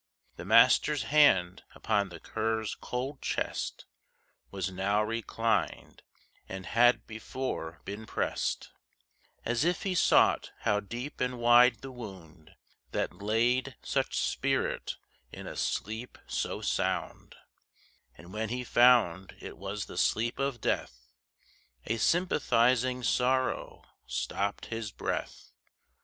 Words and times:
The 0.35 0.45
master's 0.45 1.03
hand 1.03 1.61
upon 1.75 2.09
the 2.09 2.19
cur's 2.19 2.73
cold 2.73 3.21
chest 3.21 3.85
Was 4.49 4.71
now 4.71 5.03
reclined, 5.03 6.01
and 6.49 6.65
had 6.65 7.05
before 7.05 7.81
been 7.85 8.07
pressed, 8.07 8.71
As 9.45 9.63
if 9.63 9.83
he 9.83 9.93
sought 9.93 10.53
how 10.61 10.79
deep 10.79 11.21
and 11.21 11.37
wide 11.37 11.81
the 11.81 11.91
wound 11.91 12.55
That 12.89 13.21
laid 13.21 13.75
such 13.83 14.17
spirit 14.17 14.95
in 15.31 15.45
a 15.45 15.55
sleep 15.55 16.17
so 16.25 16.61
sound; 16.61 17.35
And 18.17 18.33
when 18.33 18.49
he 18.49 18.63
found 18.63 19.35
it 19.39 19.55
was 19.55 19.85
the 19.85 19.99
sleep 19.99 20.39
of 20.39 20.61
death 20.61 21.11
A 21.85 21.97
sympathizing 21.97 23.03
sorrow 23.03 23.85
stopped 24.07 24.65
his 24.65 24.91
breath. 24.91 25.51